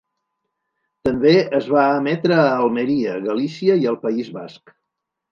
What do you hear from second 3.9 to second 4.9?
al País Basc.